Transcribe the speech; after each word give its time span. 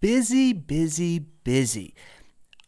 busy, 0.00 0.52
busy, 0.52 1.18
busy. 1.18 1.94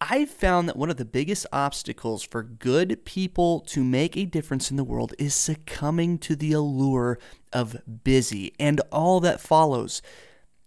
I've 0.00 0.30
found 0.30 0.69
that 0.69 0.77
one 0.77 0.90
of 0.90 0.96
the 0.96 1.04
biggest 1.04 1.46
obstacles 1.52 2.22
for 2.22 2.44
good 2.44 3.04
people 3.04 3.60
to 3.60 3.82
make 3.82 4.16
a 4.16 4.24
difference 4.24 4.70
in 4.70 4.76
the 4.76 4.84
world 4.84 5.12
is 5.18 5.34
succumbing 5.34 6.18
to 6.18 6.36
the 6.36 6.52
allure 6.52 7.18
of 7.52 7.76
busy 8.04 8.54
and 8.61 8.80
all 8.93 9.18
that 9.20 9.41
follows. 9.41 10.00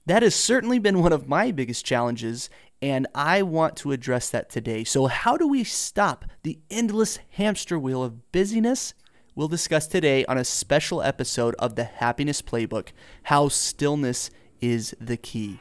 That 0.05 0.23
has 0.23 0.35
certainly 0.35 0.79
been 0.79 0.99
one 1.01 1.13
of 1.13 1.29
my 1.29 1.51
biggest 1.51 1.85
challenges, 1.85 2.49
and 2.81 3.07
I 3.15 3.41
want 3.43 3.77
to 3.77 3.93
address 3.93 4.29
that 4.31 4.49
today. 4.49 4.83
So, 4.83 5.05
how 5.05 5.37
do 5.37 5.47
we 5.47 5.63
stop 5.63 6.25
the 6.43 6.59
endless 6.69 7.19
hamster 7.31 7.79
wheel 7.79 8.03
of 8.03 8.31
busyness? 8.33 8.93
We'll 9.33 9.47
discuss 9.47 9.87
today 9.87 10.25
on 10.25 10.37
a 10.37 10.43
special 10.43 11.01
episode 11.01 11.55
of 11.57 11.75
the 11.75 11.85
Happiness 11.85 12.41
Playbook 12.41 12.89
how 13.23 13.47
stillness 13.47 14.29
is 14.59 14.93
the 14.99 15.15
key. 15.17 15.59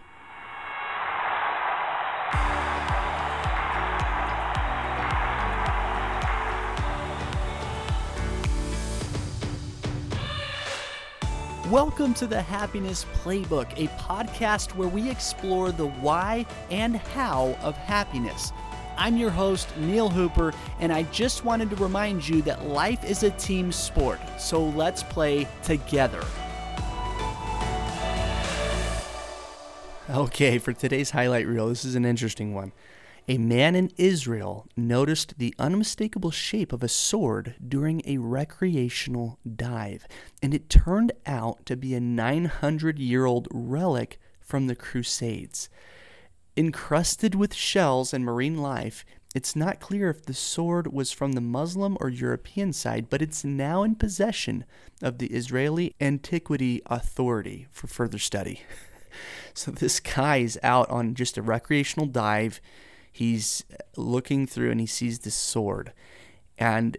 Welcome 11.70 12.14
to 12.14 12.26
the 12.26 12.42
Happiness 12.42 13.06
Playbook, 13.22 13.70
a 13.76 13.86
podcast 13.96 14.74
where 14.74 14.88
we 14.88 15.08
explore 15.08 15.70
the 15.70 15.86
why 15.86 16.44
and 16.68 16.96
how 16.96 17.56
of 17.62 17.76
happiness. 17.76 18.52
I'm 18.98 19.16
your 19.16 19.30
host, 19.30 19.68
Neil 19.76 20.08
Hooper, 20.08 20.52
and 20.80 20.92
I 20.92 21.04
just 21.04 21.44
wanted 21.44 21.70
to 21.70 21.76
remind 21.76 22.28
you 22.28 22.42
that 22.42 22.66
life 22.66 23.04
is 23.08 23.22
a 23.22 23.30
team 23.30 23.70
sport, 23.70 24.18
so 24.36 24.64
let's 24.64 25.04
play 25.04 25.46
together. 25.62 26.24
Okay, 30.10 30.58
for 30.58 30.72
today's 30.72 31.12
highlight 31.12 31.46
reel, 31.46 31.68
this 31.68 31.84
is 31.84 31.94
an 31.94 32.04
interesting 32.04 32.52
one. 32.52 32.72
A 33.28 33.38
man 33.38 33.76
in 33.76 33.92
Israel 33.96 34.66
noticed 34.76 35.38
the 35.38 35.54
unmistakable 35.56 36.32
shape 36.32 36.72
of 36.72 36.82
a 36.82 36.88
sword 36.88 37.54
during 37.68 38.02
a 38.04 38.18
recreational 38.18 39.38
dive, 39.54 40.08
and 40.42 40.52
it 40.52 40.68
turned 40.68 41.12
out 41.26 41.64
to 41.66 41.76
be 41.76 41.94
a 41.94 42.00
900 42.00 42.98
year 42.98 43.24
old 43.24 43.46
relic 43.52 44.18
from 44.40 44.66
the 44.66 44.74
Crusades. 44.74 45.68
Encrusted 46.56 47.36
with 47.36 47.54
shells 47.54 48.12
and 48.12 48.24
marine 48.24 48.58
life, 48.58 49.04
it's 49.32 49.54
not 49.54 49.78
clear 49.78 50.10
if 50.10 50.24
the 50.24 50.34
sword 50.34 50.92
was 50.92 51.12
from 51.12 51.34
the 51.34 51.40
Muslim 51.40 51.96
or 52.00 52.08
European 52.08 52.72
side, 52.72 53.08
but 53.08 53.22
it's 53.22 53.44
now 53.44 53.84
in 53.84 53.94
possession 53.94 54.64
of 55.00 55.18
the 55.18 55.28
Israeli 55.28 55.94
Antiquity 56.00 56.82
Authority 56.86 57.68
for 57.70 57.86
further 57.86 58.18
study. 58.18 58.62
so 59.54 59.70
this 59.70 60.00
guy 60.00 60.38
is 60.38 60.58
out 60.62 60.88
on 60.90 61.14
just 61.14 61.36
a 61.36 61.42
recreational 61.42 62.06
dive. 62.06 62.60
He's 63.10 63.64
looking 63.96 64.46
through 64.46 64.70
and 64.70 64.80
he 64.80 64.86
sees 64.86 65.20
this 65.20 65.34
sword 65.34 65.92
and 66.58 66.96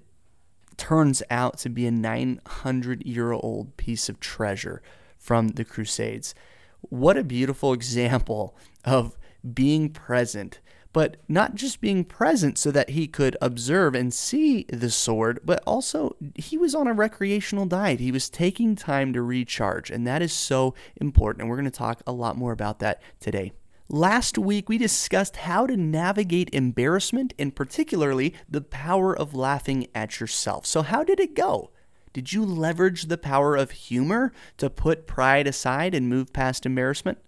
turns 0.77 1.21
out 1.29 1.57
to 1.59 1.69
be 1.69 1.85
a 1.85 1.91
900 1.91 3.05
year 3.05 3.31
old 3.31 3.77
piece 3.77 4.09
of 4.09 4.19
treasure 4.19 4.81
from 5.17 5.49
the 5.49 5.63
crusades. 5.63 6.33
What 6.81 7.17
a 7.17 7.23
beautiful 7.23 7.73
example 7.73 8.55
of 8.83 9.17
being 9.53 9.89
present 9.89 10.59
but 10.93 11.17
not 11.27 11.55
just 11.55 11.81
being 11.81 12.03
present 12.03 12.57
so 12.57 12.71
that 12.71 12.91
he 12.91 13.07
could 13.07 13.37
observe 13.41 13.95
and 13.95 14.13
see 14.13 14.65
the 14.69 14.89
sword, 14.89 15.39
but 15.43 15.63
also 15.65 16.15
he 16.35 16.57
was 16.57 16.75
on 16.75 16.87
a 16.87 16.93
recreational 16.93 17.65
diet. 17.65 17.99
He 17.99 18.11
was 18.11 18.29
taking 18.29 18.75
time 18.75 19.13
to 19.13 19.21
recharge, 19.21 19.89
and 19.89 20.05
that 20.05 20.21
is 20.21 20.33
so 20.33 20.73
important. 20.97 21.41
And 21.41 21.49
we're 21.49 21.57
going 21.57 21.65
to 21.65 21.71
talk 21.71 22.01
a 22.05 22.11
lot 22.11 22.37
more 22.37 22.51
about 22.51 22.79
that 22.79 23.01
today. 23.19 23.53
Last 23.87 24.37
week, 24.37 24.69
we 24.69 24.77
discussed 24.77 25.35
how 25.35 25.67
to 25.67 25.75
navigate 25.75 26.49
embarrassment 26.53 27.33
and 27.37 27.53
particularly 27.53 28.33
the 28.49 28.61
power 28.61 29.13
of 29.17 29.35
laughing 29.35 29.87
at 29.93 30.21
yourself. 30.21 30.65
So, 30.65 30.81
how 30.81 31.03
did 31.03 31.19
it 31.19 31.35
go? 31.35 31.71
Did 32.13 32.33
you 32.33 32.45
leverage 32.45 33.03
the 33.03 33.17
power 33.17 33.55
of 33.55 33.71
humor 33.71 34.31
to 34.57 34.69
put 34.69 35.07
pride 35.07 35.47
aside 35.47 35.93
and 35.93 36.09
move 36.09 36.33
past 36.33 36.65
embarrassment? 36.65 37.19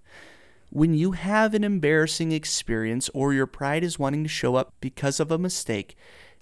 When 0.76 0.96
you 0.96 1.12
have 1.12 1.54
an 1.54 1.64
embarrassing 1.64 2.32
experience 2.32 3.08
or 3.14 3.32
your 3.32 3.46
pride 3.46 3.84
is 3.84 4.00
wanting 4.00 4.24
to 4.24 4.28
show 4.28 4.56
up 4.56 4.74
because 4.82 5.20
of 5.20 5.30
a 5.30 5.38
mistake, 5.38 5.96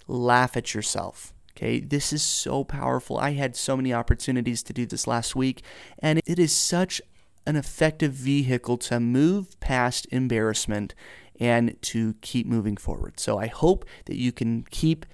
laugh 0.08 0.56
at 0.56 0.72
yourself. 0.72 1.34
Okay, 1.50 1.80
this 1.80 2.14
is 2.14 2.22
so 2.22 2.64
powerful. 2.64 3.18
I 3.18 3.32
had 3.32 3.54
so 3.54 3.76
many 3.76 3.92
opportunities 3.92 4.62
to 4.62 4.72
do 4.72 4.86
this 4.86 5.06
last 5.06 5.36
week, 5.36 5.60
and 5.98 6.22
it 6.24 6.38
is 6.38 6.50
such 6.50 7.02
an 7.44 7.56
effective 7.56 8.14
vehicle 8.14 8.78
to 8.78 9.00
move 9.00 9.60
past 9.60 10.06
embarrassment 10.10 10.94
and 11.38 11.76
to 11.82 12.14
keep 12.22 12.46
moving 12.46 12.78
forward. 12.78 13.20
So 13.20 13.38
I 13.38 13.48
hope 13.48 13.84
that 14.06 14.16
you 14.16 14.32
can 14.32 14.64
keep 14.70 15.04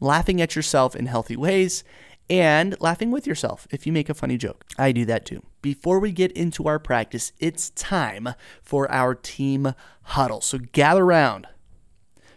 laughing 0.00 0.40
at 0.40 0.56
yourself 0.56 0.96
in 0.96 1.06
healthy 1.06 1.36
ways 1.36 1.84
and 2.30 2.76
laughing 2.80 3.10
with 3.10 3.26
yourself 3.26 3.66
if 3.70 3.86
you 3.86 3.92
make 3.92 4.08
a 4.08 4.14
funny 4.14 4.36
joke. 4.36 4.64
I 4.78 4.92
do 4.92 5.04
that 5.06 5.24
too. 5.24 5.42
Before 5.62 5.98
we 5.98 6.12
get 6.12 6.32
into 6.32 6.66
our 6.66 6.78
practice, 6.78 7.32
it's 7.38 7.70
time 7.70 8.30
for 8.62 8.90
our 8.90 9.14
team 9.14 9.74
huddle. 10.02 10.40
So 10.40 10.58
gather 10.58 11.04
around. 11.04 11.46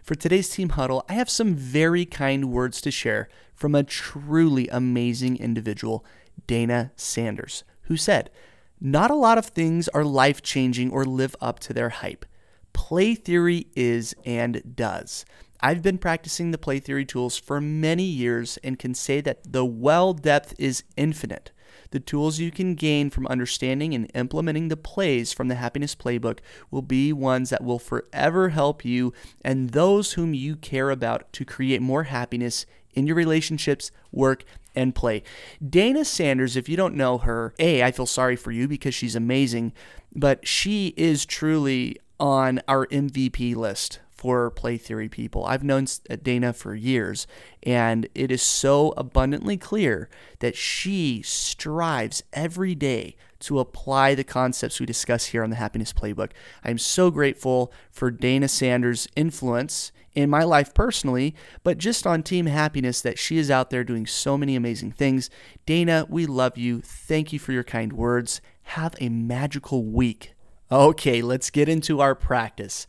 For 0.03 0.16
today's 0.16 0.50
team 0.50 0.69
huddle, 0.69 1.06
I 1.07 1.13
have 1.13 1.29
some 1.29 1.56
very 1.56 2.06
kind 2.06 2.52
words 2.52 2.81
to 2.81 2.91
share 2.91 3.29
from 3.53 3.75
a 3.75 3.84
truly 3.84 4.68
amazing 4.69 5.38
individual, 5.38 6.03
Dana 6.47 6.91
Sanders, 6.96 7.63
who 7.84 7.97
said, 7.97 8.31
not 8.79 9.12
a 9.12 9.16
lot 9.16 9.38
of 9.38 9.46
things 9.46 9.88
are 9.90 10.03
life 10.03 10.41
changing 10.41 10.90
or 10.90 11.06
live 11.06 11.35
up 11.40 11.59
to 11.59 11.73
their 11.73 11.90
hype. 11.90 12.25
Play 12.73 13.13
theory 13.13 13.68
is 13.75 14.16
and 14.25 14.75
does. 14.75 15.23
I've 15.63 15.83
been 15.83 15.99
practicing 15.99 16.49
the 16.49 16.57
play 16.57 16.79
theory 16.79 17.05
tools 17.05 17.38
for 17.38 17.61
many 17.61 18.03
years 18.03 18.57
and 18.63 18.79
can 18.79 18.95
say 18.95 19.22
that 19.22 19.53
the 19.53 19.63
well 19.63 20.13
depth 20.13 20.55
is 20.57 20.83
infinite. 20.97 21.51
The 21.91 21.99
tools 21.99 22.39
you 22.39 22.51
can 22.51 22.73
gain 22.75 23.09
from 23.09 23.27
understanding 23.27 23.94
and 23.94 24.09
implementing 24.16 24.69
the 24.69 24.77
plays 24.77 25.33
from 25.33 25.49
the 25.49 25.55
Happiness 25.55 25.94
Playbook 25.94 26.39
will 26.72 26.81
be 26.81 27.13
ones 27.13 27.49
that 27.49 27.63
will 27.63 27.79
forever 27.79 28.49
help 28.49 28.83
you 28.83 29.13
and 29.44 29.69
those 29.69 30.13
whom 30.13 30.33
you 30.33 30.55
care 30.55 30.89
about 30.89 31.31
to 31.33 31.45
create 31.45 31.81
more 31.81 32.03
happiness 32.03 32.66
in 32.93 33.05
your 33.07 33.16
relationships, 33.16 33.91
work, 34.11 34.43
and 34.73 34.95
play. 34.95 35.22
Dana 35.67 36.05
Sanders, 36.05 36.55
if 36.55 36.69
you 36.69 36.78
don't 36.78 36.95
know 36.95 37.19
her, 37.19 37.53
A, 37.59 37.83
I 37.83 37.91
feel 37.91 38.05
sorry 38.05 38.35
for 38.38 38.51
you 38.51 38.67
because 38.67 38.95
she's 38.95 39.16
amazing, 39.16 39.73
but 40.16 40.47
she 40.47 40.93
is 40.97 41.25
truly 41.25 41.97
on 42.19 42.61
our 42.67 42.88
MVP 42.88 43.55
list 43.55 43.99
for 44.21 44.51
play 44.51 44.77
theory 44.77 45.09
people. 45.09 45.43
I've 45.45 45.63
known 45.63 45.87
uh, 46.07 46.15
Dana 46.21 46.53
for 46.53 46.75
years, 46.75 47.25
and 47.63 48.07
it 48.13 48.29
is 48.31 48.43
so 48.43 48.93
abundantly 48.95 49.57
clear 49.57 50.09
that 50.41 50.55
she 50.55 51.23
strives 51.23 52.21
every 52.31 52.75
day 52.75 53.15
to 53.39 53.57
apply 53.57 54.13
the 54.13 54.23
concepts 54.23 54.79
we 54.79 54.85
discuss 54.85 55.25
here 55.25 55.43
on 55.43 55.49
the 55.49 55.55
Happiness 55.55 55.91
Playbook. 55.91 56.33
I'm 56.63 56.77
so 56.77 57.09
grateful 57.09 57.73
for 57.89 58.11
Dana 58.11 58.47
Sanders' 58.47 59.07
influence 59.15 59.91
in 60.13 60.29
my 60.29 60.43
life 60.43 60.71
personally, 60.75 61.33
but 61.63 61.79
just 61.79 62.05
on 62.05 62.21
Team 62.21 62.45
Happiness 62.45 63.01
that 63.01 63.17
she 63.17 63.39
is 63.39 63.49
out 63.49 63.71
there 63.71 63.83
doing 63.83 64.05
so 64.05 64.37
many 64.37 64.55
amazing 64.55 64.91
things. 64.91 65.31
Dana, 65.65 66.05
we 66.07 66.27
love 66.27 66.59
you. 66.59 66.81
Thank 66.81 67.33
you 67.33 67.39
for 67.39 67.53
your 67.53 67.63
kind 67.63 67.93
words. 67.93 68.39
Have 68.61 68.93
a 69.01 69.09
magical 69.09 69.83
week. 69.83 70.35
Okay, 70.71 71.23
let's 71.23 71.49
get 71.49 71.67
into 71.67 72.01
our 72.01 72.13
practice. 72.13 72.85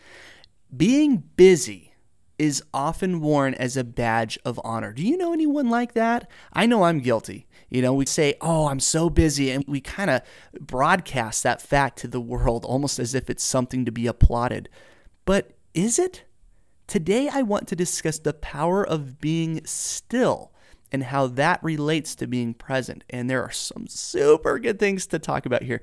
Being 0.75 1.25
busy 1.37 1.93
is 2.38 2.62
often 2.72 3.21
worn 3.21 3.55
as 3.55 3.77
a 3.77 3.84
badge 3.84 4.38
of 4.44 4.60
honor. 4.65 4.93
Do 4.93 5.06
you 5.06 5.16
know 5.16 5.33
anyone 5.33 5.69
like 5.69 5.93
that? 5.93 6.28
I 6.53 6.66
know 6.66 6.84
I'm 6.84 7.00
guilty. 7.00 7.47
You 7.69 7.83
know, 7.83 7.94
we 7.94 8.06
say, 8.06 8.34
Oh, 8.41 8.69
I'm 8.69 8.81
so 8.81 9.10
busy. 9.10 9.50
And 9.50 9.65
we 9.69 9.81
kind 9.81 10.10
of 10.10 10.22
broadcast 10.60 11.43
that 11.43 11.62
fact 11.62 11.99
to 11.99 12.09
the 12.09 12.21
world 12.21 12.65
almost 12.65 12.99
as 12.99 13.15
if 13.15 13.31
it's 13.31 13.44
something 13.44 13.84
to 13.84 13.93
be 13.93 14.06
applauded. 14.06 14.69
But 15.24 15.53
is 15.74 15.98
it? 15.98 16.24
Today, 16.86 17.28
I 17.33 17.42
want 17.42 17.69
to 17.69 17.77
discuss 17.77 18.19
the 18.19 18.34
power 18.34 18.86
of 18.86 19.21
being 19.21 19.65
still 19.65 20.53
and 20.91 21.04
how 21.04 21.27
that 21.27 21.63
relates 21.63 22.15
to 22.16 22.27
being 22.27 22.54
present. 22.54 23.04
And 23.09 23.30
there 23.30 23.42
are 23.42 23.53
some 23.53 23.86
super 23.86 24.59
good 24.59 24.78
things 24.78 25.07
to 25.07 25.19
talk 25.19 25.47
about 25.47 25.63
here. 25.63 25.80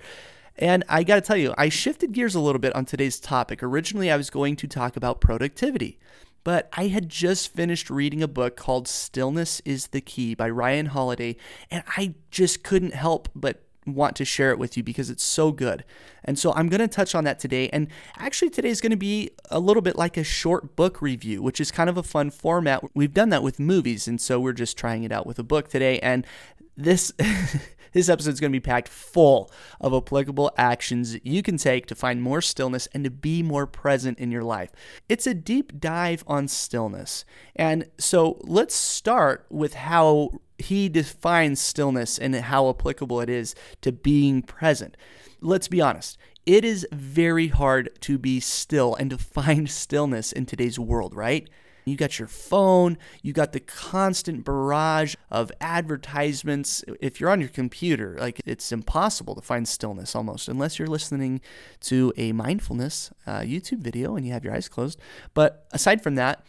And 0.60 0.84
I 0.90 1.04
got 1.04 1.16
to 1.16 1.22
tell 1.22 1.38
you, 1.38 1.56
I 1.58 1.70
shifted 1.70 2.12
gears 2.12 2.36
a 2.36 2.40
little 2.42 2.60
bit 2.60 2.76
on 2.76 2.86
today's 2.86 3.20
topic. 3.20 3.64
Originally, 3.64 4.12
I 4.12 4.18
was 4.18 4.30
going 4.30 4.58
to 4.58 4.68
talk 4.68 4.98
about 4.98 5.22
productivity, 5.22 5.98
but 6.44 6.70
I 6.74 6.88
had 6.88 7.08
just 7.08 7.54
finished 7.54 7.90
reading 7.90 8.22
a 8.22 8.28
book 8.28 8.58
called 8.58 8.88
Stillness 8.88 9.62
is 9.64 9.88
the 9.88 10.02
Key 10.02 10.36
by 10.36 10.50
Ryan 10.50 10.88
Holiday, 10.88 11.38
and 11.72 11.84
I 11.96 12.14
just 12.30 12.62
couldn't 12.62 12.94
help 12.94 13.30
but 13.34 13.64
want 13.86 14.18
to 14.18 14.26
share 14.26 14.52
it 14.52 14.60
with 14.60 14.76
you 14.76 14.84
because 14.84 15.10
it's 15.10 15.24
so 15.24 15.54
good. 15.54 15.86
And 16.26 16.38
so 16.38 16.54
I'm 16.54 16.68
going 16.68 16.82
to 16.82 16.90
touch 16.90 17.16
on 17.16 17.24
that 17.24 17.40
today. 17.40 17.70
And 17.70 17.88
actually, 18.18 18.50
today 18.50 18.70
is 18.70 18.82
going 18.82 18.92
to 18.92 18.98
be 18.98 19.32
a 19.50 19.62
little 19.62 19.82
bit 19.82 19.96
like 19.96 20.18
a 20.18 20.26
short 20.26 20.76
book 20.76 21.02
review, 21.02 21.42
which 21.42 21.62
is 21.62 21.72
kind 21.72 21.90
of 21.90 21.98
a 21.98 22.04
fun 22.04 22.30
format. 22.30 22.84
We've 22.94 23.14
done 23.14 23.30
that 23.30 23.44
with 23.44 23.60
movies. 23.60 24.10
And 24.10 24.20
so 24.20 24.42
we're 24.42 24.54
just 24.54 24.78
trying 24.78 25.04
it 25.04 25.12
out 25.14 25.26
with 25.26 25.40
a 25.40 25.44
book 25.44 25.70
today. 25.70 26.00
And 26.00 26.28
this. 26.76 27.14
This 27.94 28.10
episode 28.10 28.34
is 28.34 28.40
going 28.40 28.52
to 28.52 28.56
be 28.56 28.60
packed 28.60 28.88
full 28.88 29.52
of 29.80 29.94
applicable 29.94 30.52
actions 30.58 31.18
you 31.24 31.42
can 31.42 31.58
take 31.58 31.86
to 31.88 31.96
find 31.96 32.22
more 32.22 32.42
stillness 32.42 32.88
and 32.94 33.04
to 33.04 33.10
be 33.10 33.44
more 33.44 33.66
present 33.68 34.20
in 34.20 34.32
your 34.32 34.44
life. 34.44 34.72
It's 35.08 35.28
a 35.28 35.34
deep 35.34 35.80
dive 35.80 36.24
on 36.28 36.48
stillness. 36.48 37.26
And 37.56 37.86
so 37.98 38.38
let's 38.42 38.76
start 38.76 39.46
with 39.50 39.74
how 39.74 40.42
he 40.58 40.90
defines 40.90 41.60
stillness 41.60 42.18
and 42.18 42.36
how 42.36 42.70
applicable 42.70 43.22
it 43.22 43.30
is 43.30 43.56
to 43.82 43.92
being 43.92 44.42
present. 44.42 44.98
Let's 45.42 45.68
be 45.68 45.82
honest. 45.82 46.18
It 46.46 46.66
is 46.66 46.88
very 46.92 47.48
hard 47.48 47.92
to 48.02 48.18
be 48.18 48.40
still 48.40 48.96
and 48.96 49.10
to 49.12 49.18
find 49.18 49.70
stillness 49.70 50.32
in 50.32 50.46
today's 50.46 50.80
world, 50.80 51.16
right? 51.16 51.50
You 51.90 51.98
got 51.98 52.20
your 52.20 52.28
phone, 52.28 52.98
you 53.22 53.34
got 53.34 53.52
the 53.52 53.60
constant 53.60 54.46
barrage 54.46 55.16
of 55.30 55.52
advertisements. 55.60 56.84
If 57.02 57.20
you're 57.20 57.30
on 57.30 57.40
your 57.40 57.50
computer, 57.50 58.16
like 58.20 58.42
it's 58.46 58.72
impossible 58.72 59.36
to 59.36 59.42
find 59.42 59.68
stillness 59.68 60.16
almost, 60.16 60.48
unless 60.48 60.80
you're 60.80 60.88
listening 60.88 61.42
to 61.82 62.14
a 62.16 62.32
mindfulness 62.32 63.12
uh, 63.28 63.40
YouTube 63.40 63.80
video 63.80 64.16
and 64.16 64.26
you 64.26 64.32
have 64.34 64.44
your 64.44 64.54
eyes 64.54 64.70
closed. 64.70 65.00
But 65.34 65.68
aside 65.72 66.02
from 66.02 66.16
that, 66.16 66.46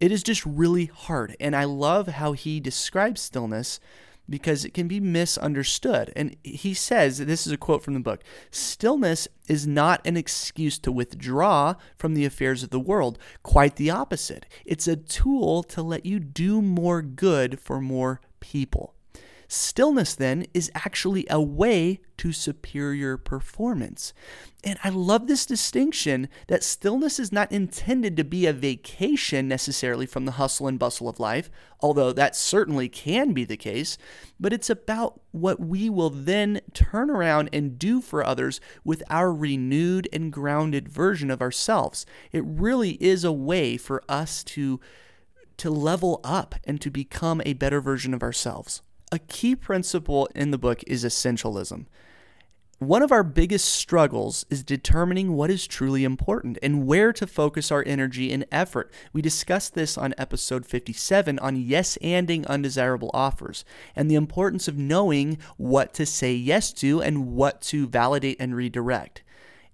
it 0.00 0.10
is 0.10 0.22
just 0.22 0.44
really 0.44 0.86
hard. 0.86 1.36
And 1.38 1.54
I 1.54 1.64
love 1.64 2.08
how 2.08 2.32
he 2.32 2.58
describes 2.58 3.20
stillness 3.20 3.78
because 4.32 4.64
it 4.64 4.72
can 4.72 4.88
be 4.88 4.98
misunderstood. 4.98 6.10
And 6.16 6.34
he 6.42 6.72
says, 6.72 7.18
this 7.18 7.46
is 7.46 7.52
a 7.52 7.58
quote 7.58 7.84
from 7.84 7.94
the 7.94 8.00
book 8.00 8.24
stillness 8.50 9.28
is 9.46 9.66
not 9.66 10.00
an 10.06 10.16
excuse 10.16 10.78
to 10.78 10.90
withdraw 10.90 11.74
from 11.98 12.14
the 12.14 12.24
affairs 12.24 12.62
of 12.62 12.70
the 12.70 12.80
world. 12.80 13.18
Quite 13.42 13.76
the 13.76 13.90
opposite. 13.90 14.46
It's 14.64 14.88
a 14.88 14.96
tool 14.96 15.62
to 15.64 15.82
let 15.82 16.06
you 16.06 16.18
do 16.18 16.62
more 16.62 17.02
good 17.02 17.60
for 17.60 17.80
more 17.80 18.22
people. 18.40 18.91
Stillness, 19.54 20.14
then, 20.14 20.46
is 20.54 20.70
actually 20.74 21.26
a 21.28 21.38
way 21.38 22.00
to 22.16 22.32
superior 22.32 23.18
performance. 23.18 24.14
And 24.64 24.78
I 24.82 24.88
love 24.88 25.26
this 25.26 25.44
distinction 25.44 26.30
that 26.46 26.64
stillness 26.64 27.20
is 27.20 27.32
not 27.32 27.52
intended 27.52 28.16
to 28.16 28.24
be 28.24 28.46
a 28.46 28.54
vacation 28.54 29.48
necessarily 29.48 30.06
from 30.06 30.24
the 30.24 30.32
hustle 30.32 30.68
and 30.68 30.78
bustle 30.78 31.06
of 31.06 31.20
life, 31.20 31.50
although 31.80 32.12
that 32.14 32.34
certainly 32.34 32.88
can 32.88 33.34
be 33.34 33.44
the 33.44 33.58
case, 33.58 33.98
but 34.40 34.54
it's 34.54 34.70
about 34.70 35.20
what 35.32 35.60
we 35.60 35.90
will 35.90 36.08
then 36.08 36.62
turn 36.72 37.10
around 37.10 37.50
and 37.52 37.78
do 37.78 38.00
for 38.00 38.24
others 38.24 38.58
with 38.84 39.02
our 39.10 39.30
renewed 39.30 40.08
and 40.14 40.32
grounded 40.32 40.88
version 40.88 41.30
of 41.30 41.42
ourselves. 41.42 42.06
It 42.32 42.42
really 42.46 42.92
is 43.02 43.22
a 43.22 43.32
way 43.32 43.76
for 43.76 44.02
us 44.08 44.42
to 44.44 44.80
to 45.58 45.68
level 45.68 46.22
up 46.24 46.54
and 46.64 46.80
to 46.80 46.90
become 46.90 47.42
a 47.44 47.52
better 47.52 47.82
version 47.82 48.14
of 48.14 48.22
ourselves. 48.22 48.80
A 49.12 49.18
key 49.18 49.54
principle 49.54 50.26
in 50.34 50.52
the 50.52 50.58
book 50.58 50.82
is 50.86 51.04
essentialism. 51.04 51.84
One 52.78 53.02
of 53.02 53.12
our 53.12 53.22
biggest 53.22 53.66
struggles 53.66 54.46
is 54.48 54.64
determining 54.64 55.34
what 55.34 55.50
is 55.50 55.66
truly 55.66 56.02
important 56.02 56.58
and 56.62 56.86
where 56.86 57.12
to 57.12 57.26
focus 57.26 57.70
our 57.70 57.84
energy 57.86 58.32
and 58.32 58.46
effort. 58.50 58.90
We 59.12 59.20
discussed 59.20 59.74
this 59.74 59.98
on 59.98 60.14
episode 60.16 60.64
57 60.64 61.38
on 61.40 61.56
yes 61.56 61.98
anding 62.02 62.46
undesirable 62.46 63.10
offers 63.12 63.66
and 63.94 64.10
the 64.10 64.14
importance 64.14 64.66
of 64.66 64.78
knowing 64.78 65.36
what 65.58 65.92
to 65.92 66.06
say 66.06 66.32
yes 66.32 66.72
to 66.72 67.02
and 67.02 67.34
what 67.34 67.60
to 67.64 67.86
validate 67.86 68.38
and 68.40 68.56
redirect. 68.56 69.22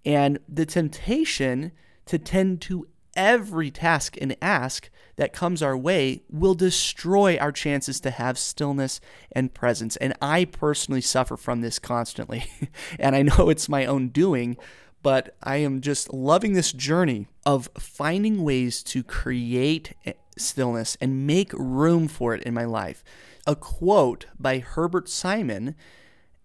And 0.05 0.41
the 0.49 0.67
temptation 0.67 1.71
to 2.07 2.19
tend 2.19 2.61
to 2.63 2.89
every 3.19 3.71
task 3.71 4.17
and 4.21 4.37
ask 4.41 4.89
that 5.17 5.33
comes 5.33 5.61
our 5.61 5.77
way 5.77 6.23
will 6.31 6.55
destroy 6.55 7.37
our 7.37 7.51
chances 7.51 8.01
to 8.01 8.11
have 8.13 8.39
stillness 8.39 9.01
and 9.33 9.53
presence. 9.53 9.97
And 9.97 10.15
I 10.23 10.45
personally 10.45 11.01
suffer 11.01 11.37
from 11.37 11.61
this 11.61 11.81
constantly. 11.81 12.47
and 12.99 13.17
I 13.17 13.23
know 13.23 13.51
it's 13.51 13.69
my 13.69 13.85
own 13.85 14.09
doing, 14.09 14.57
but 15.03 15.37
I 15.43 15.57
am 15.57 15.81
just 15.81 16.15
loving 16.15 16.53
this 16.53 16.73
journey 16.73 17.27
of 17.45 17.69
finding 17.77 18.45
ways 18.45 18.83
to 18.85 19.03
create 19.03 19.95
stillness 20.39 20.97
and 21.01 21.27
make 21.27 21.53
room 21.53 22.07
for 22.07 22.35
it 22.35 22.45
in 22.45 22.55
my 22.55 22.65
life. 22.65 23.03
A 23.47 23.57
quote 23.57 24.27
by 24.39 24.61
Herbert 24.61 25.09
Simon 25.09 25.75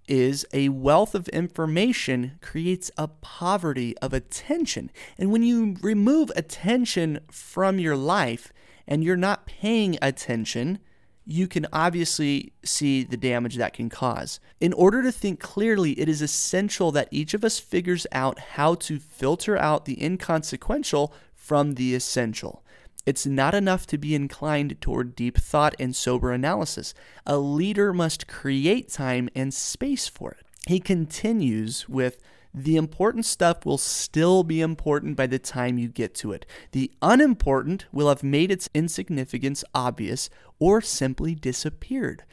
is 0.07 0.45
a 0.53 0.69
wealth 0.69 1.15
of 1.15 1.27
information 1.29 2.37
creates 2.41 2.91
a 2.97 3.07
poverty 3.07 3.97
of 3.99 4.13
attention. 4.13 4.91
And 5.17 5.31
when 5.31 5.43
you 5.43 5.77
remove 5.81 6.31
attention 6.35 7.19
from 7.31 7.79
your 7.79 7.95
life 7.95 8.51
and 8.87 9.03
you're 9.03 9.15
not 9.15 9.45
paying 9.45 9.97
attention, 10.01 10.79
you 11.25 11.47
can 11.47 11.65
obviously 11.71 12.51
see 12.65 13.03
the 13.03 13.17
damage 13.17 13.55
that 13.55 13.73
can 13.73 13.89
cause. 13.89 14.39
In 14.59 14.73
order 14.73 15.01
to 15.03 15.11
think 15.11 15.39
clearly, 15.39 15.91
it 15.93 16.09
is 16.09 16.21
essential 16.21 16.91
that 16.91 17.07
each 17.11 17.33
of 17.33 17.45
us 17.45 17.59
figures 17.59 18.05
out 18.11 18.39
how 18.39 18.75
to 18.75 18.99
filter 18.99 19.57
out 19.57 19.85
the 19.85 20.03
inconsequential 20.03 21.13
from 21.33 21.75
the 21.75 21.95
essential. 21.95 22.62
It's 23.05 23.25
not 23.25 23.53
enough 23.53 23.85
to 23.87 23.97
be 23.97 24.15
inclined 24.15 24.79
toward 24.79 25.15
deep 25.15 25.37
thought 25.37 25.75
and 25.77 25.95
sober 25.95 26.31
analysis. 26.31 26.93
A 27.25 27.37
leader 27.37 27.93
must 27.93 28.27
create 28.27 28.89
time 28.89 29.29
and 29.35 29.53
space 29.53 30.07
for 30.07 30.31
it. 30.31 30.45
He 30.67 30.79
continues 30.79 31.89
with 31.89 32.17
the 32.53 32.77
important 32.77 33.25
stuff 33.25 33.65
will 33.65 33.79
still 33.79 34.43
be 34.43 34.61
important 34.61 35.17
by 35.17 35.27
the 35.27 35.39
time 35.39 35.79
you 35.79 35.87
get 35.87 36.13
to 36.15 36.31
it. 36.31 36.45
The 36.71 36.91
unimportant 37.01 37.85
will 37.91 38.09
have 38.09 38.23
made 38.23 38.51
its 38.51 38.69
insignificance 38.73 39.63
obvious 39.73 40.29
or 40.59 40.79
simply 40.79 41.33
disappeared. 41.33 42.23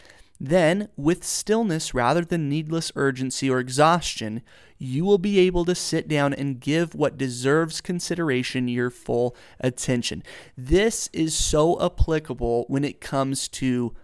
Then, 0.40 0.88
with 0.96 1.22
stillness 1.22 1.92
rather 1.92 2.24
than 2.24 2.48
needless 2.48 2.90
urgency 2.96 3.50
or 3.50 3.60
exhaustion, 3.60 4.40
you 4.78 5.04
will 5.04 5.18
be 5.18 5.38
able 5.38 5.66
to 5.66 5.74
sit 5.74 6.08
down 6.08 6.32
and 6.32 6.58
give 6.58 6.94
what 6.94 7.18
deserves 7.18 7.82
consideration 7.82 8.66
your 8.66 8.88
full 8.88 9.36
attention. 9.60 10.22
This 10.56 11.10
is 11.12 11.34
so 11.34 11.78
applicable 11.84 12.64
when 12.68 12.84
it 12.84 13.02
comes 13.02 13.48
to 13.48 13.94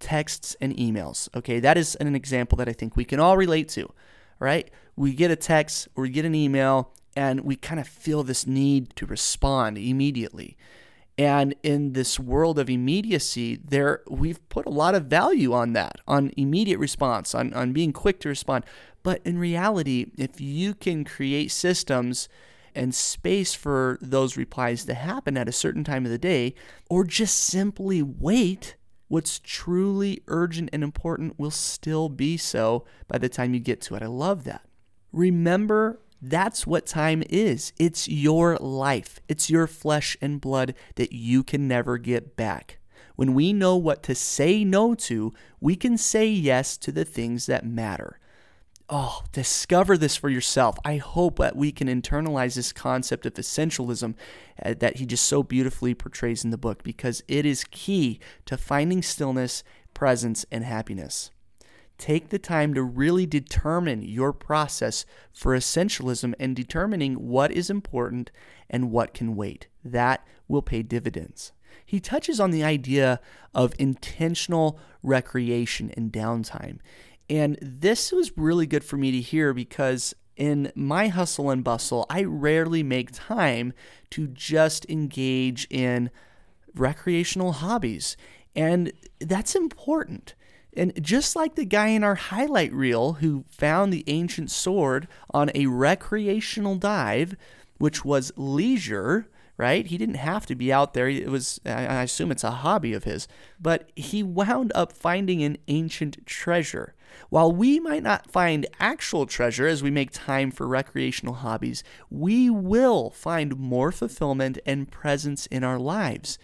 texts 0.00 0.56
and 0.60 0.76
emails. 0.76 1.28
Okay, 1.36 1.60
that 1.60 1.78
is 1.78 1.94
an 1.96 2.16
example 2.16 2.56
that 2.56 2.68
I 2.68 2.72
think 2.72 2.96
we 2.96 3.04
can 3.04 3.20
all 3.20 3.36
relate 3.36 3.68
to, 3.70 3.88
right? 4.40 4.68
We 4.96 5.14
get 5.14 5.30
a 5.30 5.36
text 5.36 5.86
or 5.94 6.02
we 6.02 6.10
get 6.10 6.24
an 6.24 6.34
email 6.34 6.92
and 7.16 7.42
we 7.42 7.54
kind 7.54 7.78
of 7.78 7.86
feel 7.86 8.24
this 8.24 8.48
need 8.48 8.96
to 8.96 9.06
respond 9.06 9.78
immediately. 9.78 10.56
And 11.16 11.54
in 11.62 11.92
this 11.92 12.18
world 12.18 12.58
of 12.58 12.68
immediacy, 12.68 13.60
there 13.64 14.02
we've 14.08 14.46
put 14.48 14.66
a 14.66 14.70
lot 14.70 14.96
of 14.96 15.06
value 15.06 15.52
on 15.52 15.72
that, 15.74 16.00
on 16.08 16.32
immediate 16.36 16.78
response, 16.78 17.34
on, 17.34 17.52
on 17.54 17.72
being 17.72 17.92
quick 17.92 18.18
to 18.20 18.28
respond. 18.28 18.64
But 19.04 19.20
in 19.24 19.38
reality, 19.38 20.06
if 20.16 20.40
you 20.40 20.74
can 20.74 21.04
create 21.04 21.52
systems 21.52 22.28
and 22.74 22.92
space 22.92 23.54
for 23.54 23.98
those 24.00 24.36
replies 24.36 24.84
to 24.86 24.94
happen 24.94 25.36
at 25.36 25.48
a 25.48 25.52
certain 25.52 25.84
time 25.84 26.04
of 26.04 26.10
the 26.10 26.18
day, 26.18 26.54
or 26.90 27.04
just 27.04 27.36
simply 27.36 28.02
wait, 28.02 28.74
what's 29.06 29.38
truly 29.38 30.20
urgent 30.26 30.70
and 30.72 30.82
important 30.82 31.38
will 31.38 31.52
still 31.52 32.08
be 32.08 32.36
so 32.36 32.84
by 33.06 33.18
the 33.18 33.28
time 33.28 33.54
you 33.54 33.60
get 33.60 33.80
to 33.82 33.94
it. 33.94 34.02
I 34.02 34.06
love 34.06 34.42
that. 34.44 34.62
Remember 35.12 36.00
that's 36.30 36.66
what 36.66 36.86
time 36.86 37.22
is. 37.28 37.72
It's 37.78 38.08
your 38.08 38.56
life, 38.56 39.20
it's 39.28 39.50
your 39.50 39.66
flesh 39.66 40.16
and 40.20 40.40
blood 40.40 40.74
that 40.96 41.12
you 41.12 41.42
can 41.42 41.68
never 41.68 41.98
get 41.98 42.36
back. 42.36 42.78
When 43.16 43.34
we 43.34 43.52
know 43.52 43.76
what 43.76 44.02
to 44.04 44.14
say 44.14 44.64
no 44.64 44.94
to, 44.94 45.32
we 45.60 45.76
can 45.76 45.96
say 45.96 46.26
yes 46.26 46.76
to 46.78 46.90
the 46.90 47.04
things 47.04 47.46
that 47.46 47.64
matter. 47.64 48.18
Oh, 48.88 49.22
discover 49.32 49.96
this 49.96 50.16
for 50.16 50.28
yourself. 50.28 50.76
I 50.84 50.96
hope 50.96 51.38
that 51.38 51.56
we 51.56 51.72
can 51.72 51.88
internalize 51.88 52.54
this 52.54 52.72
concept 52.72 53.24
of 53.24 53.34
essentialism 53.34 54.14
uh, 54.62 54.74
that 54.78 54.96
he 54.96 55.06
just 55.06 55.24
so 55.24 55.42
beautifully 55.42 55.94
portrays 55.94 56.44
in 56.44 56.50
the 56.50 56.58
book 56.58 56.82
because 56.82 57.22
it 57.26 57.46
is 57.46 57.64
key 57.70 58.20
to 58.44 58.58
finding 58.58 59.00
stillness, 59.00 59.64
presence, 59.94 60.44
and 60.50 60.64
happiness. 60.64 61.30
Take 61.98 62.28
the 62.28 62.38
time 62.38 62.74
to 62.74 62.82
really 62.82 63.26
determine 63.26 64.02
your 64.02 64.32
process 64.32 65.04
for 65.32 65.56
essentialism 65.56 66.34
and 66.38 66.56
determining 66.56 67.28
what 67.28 67.52
is 67.52 67.70
important 67.70 68.30
and 68.68 68.90
what 68.90 69.14
can 69.14 69.36
wait. 69.36 69.68
That 69.84 70.26
will 70.48 70.62
pay 70.62 70.82
dividends. 70.82 71.52
He 71.86 72.00
touches 72.00 72.40
on 72.40 72.50
the 72.50 72.64
idea 72.64 73.20
of 73.54 73.74
intentional 73.78 74.78
recreation 75.02 75.92
and 75.96 76.12
downtime. 76.12 76.78
And 77.28 77.58
this 77.60 78.12
was 78.12 78.36
really 78.36 78.66
good 78.66 78.84
for 78.84 78.96
me 78.96 79.10
to 79.12 79.20
hear 79.20 79.54
because 79.54 80.14
in 80.36 80.72
my 80.74 81.08
hustle 81.08 81.50
and 81.50 81.62
bustle, 81.62 82.06
I 82.10 82.24
rarely 82.24 82.82
make 82.82 83.12
time 83.12 83.72
to 84.10 84.26
just 84.26 84.88
engage 84.88 85.66
in 85.70 86.10
recreational 86.74 87.52
hobbies. 87.52 88.16
And 88.56 88.92
that's 89.20 89.54
important. 89.54 90.34
And 90.76 90.92
just 91.02 91.36
like 91.36 91.54
the 91.54 91.64
guy 91.64 91.88
in 91.88 92.04
our 92.04 92.16
highlight 92.16 92.72
reel 92.72 93.14
who 93.14 93.44
found 93.48 93.92
the 93.92 94.04
ancient 94.06 94.50
sword 94.50 95.06
on 95.32 95.50
a 95.54 95.66
recreational 95.66 96.76
dive, 96.76 97.36
which 97.78 98.04
was 98.04 98.32
leisure, 98.36 99.28
right? 99.56 99.86
He 99.86 99.96
didn't 99.98 100.16
have 100.16 100.46
to 100.46 100.54
be 100.54 100.72
out 100.72 100.94
there. 100.94 101.08
It 101.08 101.28
was, 101.28 101.60
I 101.64 102.02
assume 102.02 102.32
it's 102.32 102.44
a 102.44 102.50
hobby 102.50 102.92
of 102.92 103.04
his, 103.04 103.28
but 103.60 103.90
he 103.94 104.22
wound 104.22 104.72
up 104.74 104.92
finding 104.92 105.42
an 105.42 105.58
ancient 105.68 106.26
treasure. 106.26 106.94
While 107.30 107.52
we 107.52 107.78
might 107.78 108.02
not 108.02 108.30
find 108.30 108.66
actual 108.80 109.26
treasure 109.26 109.68
as 109.68 109.82
we 109.82 109.90
make 109.90 110.10
time 110.10 110.50
for 110.50 110.66
recreational 110.66 111.34
hobbies, 111.34 111.84
we 112.10 112.50
will 112.50 113.10
find 113.10 113.56
more 113.56 113.92
fulfillment 113.92 114.58
and 114.66 114.90
presence 114.90 115.46
in 115.46 115.62
our 115.62 115.78
lives. 115.78 116.38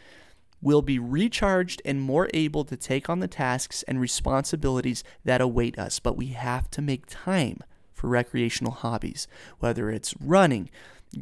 We'll 0.62 0.82
be 0.82 0.98
recharged 0.98 1.80
and 1.84 2.00
more 2.00 2.28
able 2.34 2.64
to 2.64 2.76
take 2.76 3.08
on 3.08 3.20
the 3.20 3.28
tasks 3.28 3.82
and 3.84 4.00
responsibilities 4.00 5.02
that 5.24 5.40
await 5.40 5.78
us, 5.78 5.98
but 5.98 6.16
we 6.16 6.28
have 6.28 6.70
to 6.72 6.82
make 6.82 7.06
time 7.06 7.60
for 7.94 8.08
recreational 8.08 8.72
hobbies, 8.72 9.26
whether 9.58 9.90
it's 9.90 10.14
running, 10.20 10.70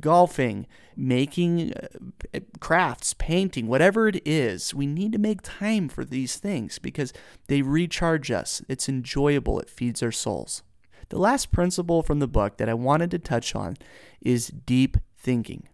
golfing, 0.00 0.66
making 0.96 1.72
uh, 1.72 2.40
crafts, 2.60 3.14
painting, 3.14 3.66
whatever 3.66 4.08
it 4.08 4.20
is, 4.24 4.74
we 4.74 4.86
need 4.86 5.12
to 5.12 5.18
make 5.18 5.40
time 5.42 5.88
for 5.88 6.04
these 6.04 6.36
things 6.36 6.78
because 6.78 7.12
they 7.46 7.62
recharge 7.62 8.30
us. 8.30 8.62
It's 8.68 8.88
enjoyable, 8.88 9.60
it 9.60 9.70
feeds 9.70 10.02
our 10.02 10.12
souls. 10.12 10.62
The 11.08 11.18
last 11.18 11.50
principle 11.50 12.02
from 12.02 12.18
the 12.18 12.28
book 12.28 12.58
that 12.58 12.68
I 12.68 12.74
wanted 12.74 13.10
to 13.12 13.18
touch 13.18 13.54
on 13.54 13.76
is 14.20 14.48
deep 14.48 14.98
thinking. 15.16 15.68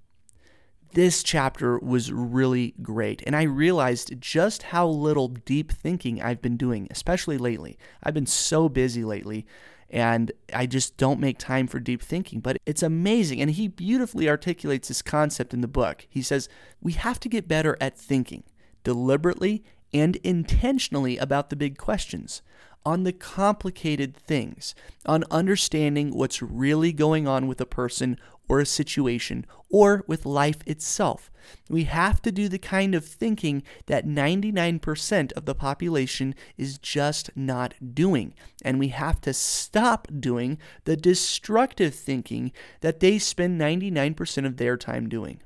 This 0.95 1.25
chapter 1.25 1.77
was 1.81 2.13
really 2.13 2.73
great, 2.81 3.21
and 3.27 3.35
I 3.35 3.43
realized 3.43 4.21
just 4.21 4.63
how 4.63 4.87
little 4.87 5.27
deep 5.27 5.73
thinking 5.73 6.23
I've 6.23 6.41
been 6.41 6.57
doing, 6.57 6.87
especially 6.89 7.37
lately. 7.37 7.77
I've 8.01 8.15
been 8.15 8.27
so 8.27 8.69
busy 8.69 9.03
lately 9.03 9.45
and 9.91 10.31
I 10.53 10.67
just 10.67 10.97
don't 10.97 11.19
make 11.19 11.39
time 11.39 11.67
for 11.67 11.81
deep 11.81 12.01
thinking. 12.01 12.39
But 12.39 12.59
it's 12.65 12.83
amazing. 12.83 13.41
And 13.41 13.51
he 13.51 13.67
beautifully 13.67 14.29
articulates 14.29 14.87
this 14.87 15.03
concept 15.03 15.53
in 15.53 15.63
the 15.63 15.69
book. 15.69 16.07
He 16.09 16.23
says, 16.23 16.49
We 16.81 16.93
have 16.93 17.19
to 17.21 17.29
get 17.29 17.49
better 17.49 17.77
at 17.81 17.99
thinking 17.99 18.45
deliberately 18.85 19.65
and 19.93 20.17
intentionally 20.17 21.19
about 21.19 21.51
the 21.51 21.57
big 21.57 21.77
questions, 21.77 22.41
on 22.87 23.05
the 23.05 23.13
complicated 23.13 24.17
things, 24.17 24.75
on 25.07 25.25
understanding 25.31 26.15
what's 26.15 26.43
really 26.43 26.93
going 26.93 27.27
on 27.27 27.47
with 27.47 27.61
a 27.61 27.67
person 27.67 28.19
or 28.49 28.61
a 28.61 28.67
situation 28.67 29.47
or 29.71 30.05
with 30.07 30.27
life 30.27 30.59
itself. 30.67 31.31
We 31.69 31.85
have 31.85 32.23
to 32.23 32.33
do 32.33 32.49
the 32.49 32.59
kind 32.59 32.95
of 32.95 33.05
thinking 33.05 33.63
that 33.87 34.07
99% 34.07 35.33
of 35.33 35.45
the 35.45 35.55
population 35.55 36.35
is 36.57 36.79
just 36.79 37.31
not 37.37 37.75
doing. 37.95 38.35
And 38.63 38.79
we 38.79 38.89
have 38.89 39.21
to 39.23 39.33
stop 39.33 40.09
doing 40.21 40.59
the 40.85 40.97
destructive 40.97 41.95
thinking 41.95 42.53
that 42.81 43.01
they 43.01 43.19
spend 43.19 43.61
99% 43.61 44.47
of 44.47 44.57
their 44.57 44.77
time 44.77 45.09
doing. 45.09 45.41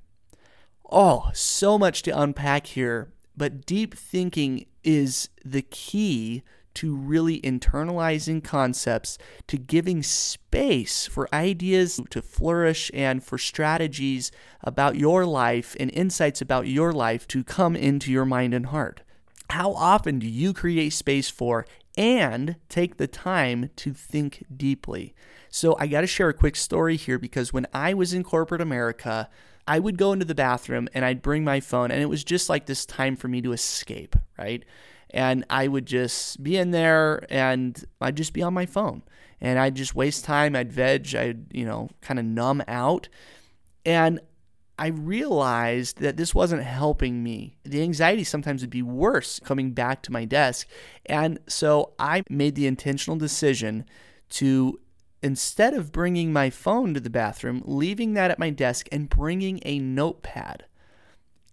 Oh, 0.90 1.30
so 1.34 1.78
much 1.78 2.02
to 2.02 2.18
unpack 2.18 2.68
here, 2.68 3.12
but 3.36 3.66
deep 3.66 3.94
thinking 3.94 4.66
is 4.82 5.28
the 5.44 5.62
key 5.62 6.42
to 6.74 6.94
really 6.94 7.40
internalizing 7.40 8.42
concepts, 8.42 9.18
to 9.46 9.56
giving 9.56 10.02
space 10.02 11.06
for 11.06 11.32
ideas 11.34 12.00
to 12.10 12.22
flourish 12.22 12.90
and 12.94 13.22
for 13.22 13.38
strategies 13.38 14.30
about 14.62 14.96
your 14.96 15.26
life 15.26 15.76
and 15.80 15.90
insights 15.92 16.40
about 16.40 16.66
your 16.66 16.92
life 16.92 17.26
to 17.28 17.42
come 17.44 17.74
into 17.74 18.12
your 18.12 18.24
mind 18.24 18.54
and 18.54 18.66
heart. 18.66 19.02
How 19.50 19.72
often 19.72 20.18
do 20.18 20.28
you 20.28 20.52
create 20.52 20.92
space 20.92 21.30
for 21.30 21.66
and 21.96 22.56
take 22.68 22.96
the 22.96 23.06
time 23.06 23.70
to 23.76 23.92
think 23.92 24.44
deeply? 24.54 25.14
So, 25.50 25.76
I 25.78 25.86
got 25.86 26.02
to 26.02 26.06
share 26.06 26.28
a 26.28 26.34
quick 26.34 26.56
story 26.56 26.96
here 26.96 27.18
because 27.18 27.52
when 27.52 27.66
I 27.72 27.94
was 27.94 28.12
in 28.12 28.22
corporate 28.22 28.60
America, 28.60 29.30
I 29.66 29.78
would 29.78 29.98
go 29.98 30.12
into 30.12 30.24
the 30.24 30.34
bathroom 30.34 30.88
and 30.94 31.04
I'd 31.04 31.22
bring 31.22 31.44
my 31.44 31.60
phone, 31.60 31.90
and 31.90 32.02
it 32.02 32.08
was 32.08 32.24
just 32.24 32.48
like 32.48 32.66
this 32.66 32.86
time 32.86 33.16
for 33.16 33.28
me 33.28 33.42
to 33.42 33.52
escape, 33.52 34.16
right? 34.38 34.64
And 35.10 35.44
I 35.48 35.68
would 35.68 35.86
just 35.86 36.42
be 36.42 36.56
in 36.56 36.70
there 36.70 37.24
and 37.30 37.82
I'd 38.00 38.16
just 38.16 38.32
be 38.32 38.42
on 38.42 38.54
my 38.54 38.66
phone 38.66 39.02
and 39.40 39.58
I'd 39.58 39.74
just 39.74 39.94
waste 39.94 40.24
time. 40.24 40.54
I'd 40.56 40.72
veg, 40.72 41.14
I'd, 41.14 41.46
you 41.52 41.64
know, 41.64 41.88
kind 42.00 42.18
of 42.18 42.26
numb 42.26 42.62
out. 42.68 43.08
And 43.84 44.20
I 44.78 44.88
realized 44.88 45.98
that 46.00 46.16
this 46.16 46.34
wasn't 46.34 46.62
helping 46.62 47.22
me. 47.22 47.56
The 47.64 47.82
anxiety 47.82 48.22
sometimes 48.22 48.62
would 48.62 48.70
be 48.70 48.82
worse 48.82 49.40
coming 49.40 49.72
back 49.72 50.02
to 50.02 50.12
my 50.12 50.24
desk. 50.24 50.68
And 51.06 51.40
so 51.48 51.94
I 51.98 52.22
made 52.30 52.54
the 52.54 52.66
intentional 52.66 53.16
decision 53.16 53.86
to, 54.30 54.78
instead 55.20 55.74
of 55.74 55.90
bringing 55.90 56.32
my 56.32 56.48
phone 56.50 56.94
to 56.94 57.00
the 57.00 57.10
bathroom, 57.10 57.62
leaving 57.64 58.14
that 58.14 58.30
at 58.30 58.38
my 58.38 58.50
desk 58.50 58.88
and 58.92 59.08
bringing 59.08 59.60
a 59.64 59.80
notepad. 59.80 60.64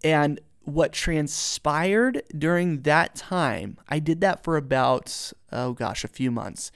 And 0.04 0.40
what 0.66 0.92
transpired 0.92 2.22
during 2.36 2.82
that 2.82 3.14
time, 3.14 3.78
I 3.88 3.98
did 3.98 4.20
that 4.20 4.42
for 4.42 4.56
about, 4.56 5.32
oh 5.52 5.72
gosh, 5.72 6.04
a 6.04 6.08
few 6.08 6.30
months. 6.30 6.70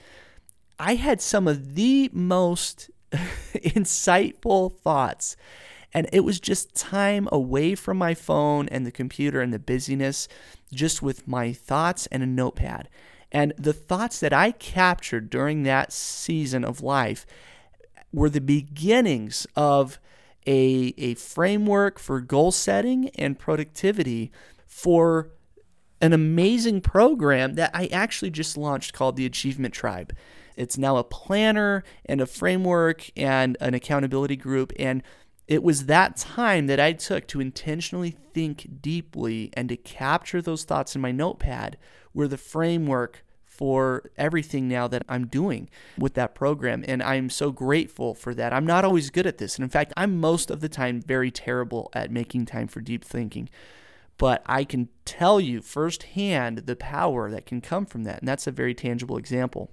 I 0.79 0.95
had 0.95 1.21
some 1.21 1.47
of 1.47 1.75
the 1.75 2.09
most 2.13 2.89
insightful 3.11 4.73
thoughts. 4.73 5.35
And 5.93 6.09
it 6.13 6.21
was 6.21 6.39
just 6.39 6.73
time 6.73 7.27
away 7.33 7.75
from 7.75 7.97
my 7.97 8.13
phone 8.13 8.69
and 8.69 8.85
the 8.85 8.91
computer 8.91 9.41
and 9.41 9.53
the 9.53 9.59
busyness, 9.59 10.29
just 10.73 11.01
with 11.01 11.27
my 11.27 11.51
thoughts 11.51 12.07
and 12.07 12.23
a 12.23 12.25
notepad. 12.25 12.87
And 13.29 13.53
the 13.57 13.73
thoughts 13.73 14.19
that 14.21 14.31
I 14.31 14.51
captured 14.51 15.29
during 15.29 15.63
that 15.63 15.91
season 15.91 16.63
of 16.63 16.81
life 16.81 17.25
were 18.13 18.29
the 18.29 18.41
beginnings 18.41 19.45
of 19.55 19.99
a, 20.47 20.93
a 20.97 21.13
framework 21.15 21.99
for 21.99 22.19
goal 22.21 22.51
setting 22.51 23.09
and 23.09 23.37
productivity 23.37 24.31
for 24.65 25.31
an 26.01 26.13
amazing 26.13 26.81
program 26.81 27.53
that 27.53 27.71
I 27.73 27.87
actually 27.87 28.31
just 28.31 28.57
launched 28.57 28.93
called 28.93 29.15
the 29.15 29.25
Achievement 29.25 29.73
Tribe. 29.73 30.13
It's 30.55 30.77
now 30.77 30.97
a 30.97 31.03
planner 31.03 31.83
and 32.05 32.21
a 32.21 32.25
framework 32.25 33.09
and 33.15 33.55
an 33.61 33.73
accountability 33.73 34.35
group. 34.35 34.73
And 34.79 35.03
it 35.47 35.63
was 35.63 35.85
that 35.85 36.17
time 36.17 36.67
that 36.67 36.79
I 36.79 36.93
took 36.93 37.27
to 37.27 37.41
intentionally 37.41 38.15
think 38.33 38.81
deeply 38.81 39.51
and 39.53 39.69
to 39.69 39.77
capture 39.77 40.41
those 40.41 40.63
thoughts 40.63 40.95
in 40.95 41.01
my 41.01 41.11
notepad 41.11 41.77
where 42.13 42.27
the 42.27 42.37
framework 42.37 43.23
for 43.61 44.09
everything 44.17 44.67
now 44.67 44.87
that 44.87 45.03
I'm 45.07 45.27
doing 45.27 45.69
with 45.95 46.15
that 46.15 46.33
program. 46.33 46.83
And 46.87 47.03
I'm 47.03 47.29
so 47.29 47.51
grateful 47.51 48.15
for 48.15 48.33
that. 48.33 48.53
I'm 48.53 48.65
not 48.65 48.83
always 48.83 49.11
good 49.11 49.27
at 49.27 49.37
this. 49.37 49.55
And 49.55 49.63
in 49.63 49.69
fact, 49.69 49.93
I'm 49.95 50.19
most 50.19 50.49
of 50.49 50.61
the 50.61 50.67
time 50.67 50.99
very 50.99 51.29
terrible 51.29 51.91
at 51.93 52.09
making 52.09 52.47
time 52.47 52.67
for 52.67 52.81
deep 52.81 53.05
thinking. 53.05 53.49
But 54.17 54.41
I 54.47 54.63
can 54.63 54.89
tell 55.05 55.39
you 55.39 55.61
firsthand 55.61 56.63
the 56.65 56.75
power 56.75 57.29
that 57.29 57.45
can 57.45 57.61
come 57.61 57.85
from 57.85 58.03
that. 58.05 58.17
And 58.17 58.27
that's 58.27 58.47
a 58.47 58.51
very 58.51 58.73
tangible 58.73 59.15
example. 59.15 59.69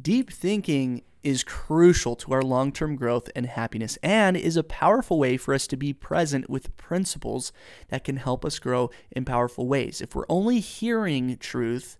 Deep 0.00 0.32
thinking 0.32 1.02
is 1.22 1.44
crucial 1.44 2.16
to 2.16 2.32
our 2.32 2.40
long 2.40 2.72
term 2.72 2.96
growth 2.96 3.28
and 3.36 3.44
happiness 3.44 3.98
and 4.02 4.34
is 4.34 4.56
a 4.56 4.62
powerful 4.62 5.18
way 5.18 5.36
for 5.36 5.52
us 5.52 5.66
to 5.66 5.76
be 5.76 5.92
present 5.92 6.48
with 6.48 6.74
principles 6.78 7.52
that 7.88 8.02
can 8.02 8.16
help 8.16 8.46
us 8.46 8.58
grow 8.58 8.88
in 9.10 9.26
powerful 9.26 9.68
ways. 9.68 10.00
If 10.00 10.14
we're 10.14 10.24
only 10.30 10.60
hearing 10.60 11.36
truth 11.36 11.98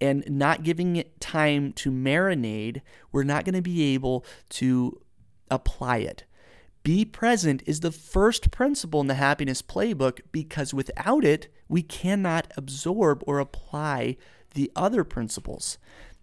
and 0.00 0.24
not 0.28 0.62
giving 0.62 0.96
it 0.96 1.20
time 1.20 1.72
to 1.74 1.90
marinate, 1.90 2.82
we're 3.12 3.24
not 3.24 3.44
going 3.44 3.54
to 3.54 3.62
be 3.62 3.94
able 3.94 4.24
to 4.50 5.00
apply 5.50 5.98
it. 5.98 6.24
Be 6.82 7.04
present 7.04 7.62
is 7.66 7.80
the 7.80 7.90
first 7.90 8.50
principle 8.50 9.00
in 9.00 9.08
the 9.08 9.14
happiness 9.14 9.60
playbook 9.60 10.20
because 10.30 10.72
without 10.72 11.24
it, 11.24 11.48
we 11.68 11.82
cannot 11.82 12.52
absorb 12.56 13.24
or 13.26 13.38
apply 13.40 14.16
the 14.54 14.70
other 14.76 15.02
principles. 15.02 15.78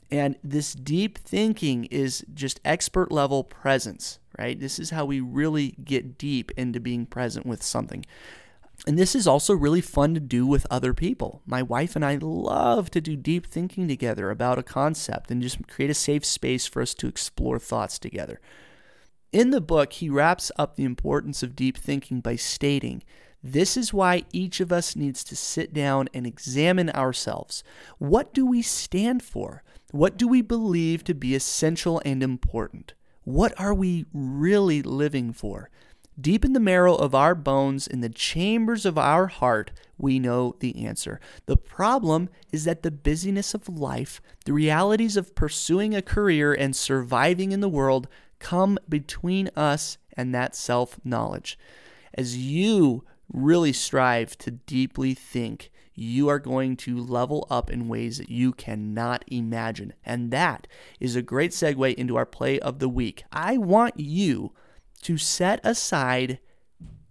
And 0.10 0.38
this 0.44 0.74
deep 0.74 1.18
thinking 1.18 1.86
is 1.86 2.24
just 2.34 2.62
expert 2.64 3.12
level 3.12 3.44
presence, 3.44 4.20
right? 4.38 4.60
This 4.60 4.80
is 4.80 4.92
how 4.92 5.06
we 5.06 5.20
really 5.20 5.76
get 5.84 6.18
deep 6.18 6.52
into 6.56 6.80
being 6.80 7.06
present 7.06 7.46
with 7.46 7.64
something. 7.64 8.06
And 8.86 9.00
this 9.00 9.16
is 9.16 9.28
also 9.28 9.54
really 9.54 9.80
fun 9.80 10.14
to 10.14 10.20
do 10.20 10.46
with 10.46 10.68
other 10.70 10.94
people. 10.94 11.42
My 11.46 11.62
wife 11.62 11.96
and 11.96 12.04
I 12.04 12.18
love 12.20 12.92
to 12.92 13.00
do 13.00 13.16
deep 13.16 13.48
thinking 13.48 13.88
together 13.88 14.30
about 14.30 14.60
a 14.60 14.64
concept 14.64 15.32
and 15.32 15.42
just 15.42 15.68
create 15.68 15.90
a 15.90 15.94
safe 15.94 16.26
space 16.26 16.68
for 16.68 16.82
us 16.82 16.94
to 16.96 17.08
explore 17.08 17.60
thoughts 17.60 17.98
together. 17.98 18.42
In 19.32 19.52
the 19.52 19.62
book, 19.62 19.94
he 19.94 20.10
wraps 20.10 20.52
up 20.58 20.76
the 20.76 20.84
importance 20.84 21.42
of 21.42 21.56
deep 21.56 21.78
thinking 21.78 22.20
by 22.20 22.36
stating, 22.36 23.04
This 23.42 23.78
is 23.78 23.94
why 23.94 24.26
each 24.34 24.60
of 24.60 24.74
us 24.74 24.98
needs 24.98 25.24
to 25.26 25.36
sit 25.36 25.74
down 25.74 26.10
and 26.14 26.28
examine 26.28 26.90
ourselves. 26.90 27.64
What 28.00 28.34
do 28.34 28.46
we 28.46 28.62
stand 28.62 29.24
for? 29.24 29.64
What 29.92 30.18
do 30.18 30.28
we 30.28 30.42
believe 30.42 31.06
to 31.06 31.14
be 31.14 31.36
essential 31.36 32.02
and 32.04 32.22
important? 32.22 32.96
What 33.24 33.58
are 33.58 33.74
we 33.74 34.06
really 34.14 34.82
living 34.82 35.32
for? 35.32 35.70
Deep 36.20 36.46
in 36.46 36.54
the 36.54 36.60
marrow 36.60 36.96
of 36.96 37.16
our 37.16 37.34
bones, 37.34 37.88
in 37.88 38.02
the 38.02 38.10
chambers 38.10 38.86
of 38.86 38.98
our 38.98 39.28
heart, 39.28 39.72
we 39.98 40.20
know 40.20 40.56
the 40.60 40.86
answer. 40.86 41.20
The 41.48 41.58
problem 41.58 42.30
is 42.52 42.66
that 42.66 42.84
the 42.84 42.92
busyness 42.92 43.54
of 43.54 43.68
life, 43.68 44.22
the 44.46 44.54
realities 44.54 45.18
of 45.18 45.34
pursuing 45.34 45.96
a 45.96 46.02
career 46.02 46.54
and 46.54 46.76
surviving 46.76 47.52
in 47.52 47.62
the 47.62 47.70
world, 47.70 48.08
come 48.38 48.78
between 48.88 49.50
us 49.56 49.98
and 50.16 50.36
that 50.36 50.56
self 50.56 51.00
knowledge. 51.04 51.58
as 52.16 52.38
you 52.38 53.04
really 53.32 53.74
strive 53.74 54.38
to 54.38 54.52
deeply 54.52 55.16
think, 55.16 55.72
you 55.96 56.28
are 56.28 56.40
going 56.40 56.76
to 56.76 57.00
level 57.00 57.48
up 57.50 57.72
in 57.72 57.88
ways 57.88 58.18
that 58.18 58.30
you 58.30 58.52
cannot 58.52 59.24
imagine. 59.28 59.94
And 60.06 60.30
that 60.32 60.68
is 61.00 61.16
a 61.16 61.22
great 61.22 61.52
segue 61.52 61.94
into 61.96 62.16
our 62.16 62.26
play 62.26 62.60
of 62.60 62.80
the 62.80 62.90
week. 62.90 63.24
I 63.32 63.58
want 63.58 64.00
you 64.00 64.52
to 65.04 65.18
set 65.18 65.60
aside 65.64 66.40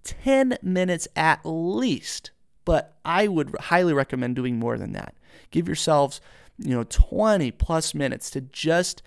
10 0.05 0.59
minutes 0.63 1.09
at 1.15 1.41
least, 1.45 2.31
but 2.65 2.97
I 3.05 3.29
would 3.29 3.55
highly 3.59 3.93
recommend 3.93 4.37
doing 4.37 4.59
more 4.59 4.79
than 4.79 4.93
that. 4.93 5.15
Give 5.51 5.67
yourselves, 5.67 6.21
you 6.59 6.75
know, 6.75 6.85
20 6.85 7.51
plus 7.53 7.95
minutes 7.95 8.31
to 8.31 8.41
just 8.41 9.03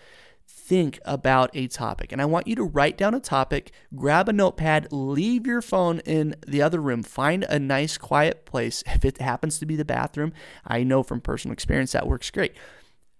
think 0.47 0.99
about 1.05 1.51
a 1.53 1.67
topic. 1.67 2.11
And 2.11 2.21
I 2.21 2.25
want 2.25 2.47
you 2.47 2.55
to 2.55 2.63
write 2.63 2.97
down 2.97 3.13
a 3.13 3.19
topic, 3.19 3.71
grab 3.95 4.27
a 4.29 4.33
notepad, 4.33 4.87
leave 4.91 5.45
your 5.45 5.61
phone 5.61 5.99
in 5.99 6.35
the 6.47 6.61
other 6.61 6.81
room, 6.81 7.03
find 7.03 7.43
a 7.43 7.59
nice 7.59 7.97
quiet 7.97 8.45
place. 8.45 8.83
If 8.95 9.05
it 9.05 9.19
happens 9.19 9.59
to 9.59 9.65
be 9.65 9.75
the 9.75 9.85
bathroom, 9.85 10.33
I 10.65 10.83
know 10.83 11.03
from 11.03 11.21
personal 11.21 11.53
experience 11.53 11.91
that 11.91 12.07
works 12.07 12.31
great. 12.31 12.53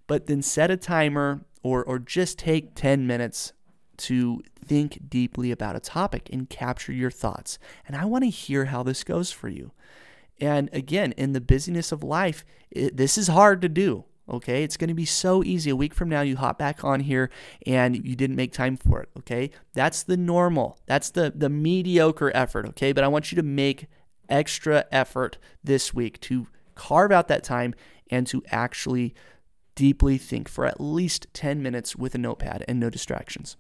But 0.08 0.28
then 0.28 0.42
set 0.42 0.72
a 0.72 0.78
timer 0.78 1.46
or, 1.62 1.84
or 1.84 2.00
just 2.00 2.40
take 2.40 2.76
10 2.76 3.06
minutes 3.06 3.54
to 3.98 4.42
think 4.64 5.00
deeply 5.10 5.52
about 5.52 5.76
a 5.76 5.80
topic 5.80 6.30
and 6.32 6.50
capture 6.50 6.92
your 6.92 7.12
thoughts. 7.12 7.58
And 7.88 7.96
I 7.96 8.06
want 8.06 8.24
to 8.24 8.30
hear 8.30 8.66
how 8.66 8.84
this 8.84 9.04
goes 9.04 9.32
for 9.32 9.50
you. 9.50 9.72
And 10.40 10.70
again, 10.74 11.14
in 11.14 11.34
the 11.34 11.42
busyness 11.42 11.92
of 11.92 12.04
life, 12.04 12.44
it, 12.72 12.98
this 12.98 13.18
is 13.18 13.28
hard 13.28 13.62
to 13.62 13.70
do. 13.70 14.06
Okay, 14.28 14.64
it's 14.64 14.76
going 14.76 14.88
to 14.88 14.96
be 14.96 15.06
so 15.06 15.44
easy. 15.44 15.70
A 15.70 15.76
week 15.76 15.94
from 15.94 16.10
now, 16.10 16.22
you 16.22 16.36
hop 16.36 16.58
back 16.58 16.84
on 16.84 17.02
here 17.02 17.30
and 17.68 17.96
you 18.08 18.16
didn't 18.16 18.36
make 18.36 18.52
time 18.52 18.76
for 18.76 19.02
it. 19.04 19.10
Okay, 19.20 19.52
that's 19.74 20.02
the 20.02 20.18
normal, 20.18 20.80
that's 20.88 21.12
the 21.12 21.32
the 21.36 21.50
mediocre 21.50 22.32
effort. 22.36 22.66
Okay, 22.70 22.92
but 22.92 23.04
I 23.04 23.08
want 23.08 23.32
you 23.32 23.36
to 23.36 23.44
make 23.44 23.86
extra 24.28 24.86
effort 24.92 25.38
this 25.64 25.94
week 25.94 26.20
to 26.22 26.48
carve 26.74 27.12
out 27.12 27.28
that 27.28 27.44
time 27.44 27.76
and 28.10 28.26
to 28.28 28.42
actually 28.50 29.14
deeply 29.76 30.18
think 30.18 30.48
for 30.48 30.66
at 30.66 30.82
least 30.82 31.28
10 31.34 31.62
minutes 31.62 31.96
with 31.96 32.16
a 32.16 32.18
notepad 32.18 32.64
and 32.68 32.80
no 32.80 32.90
distractions. 32.90 33.58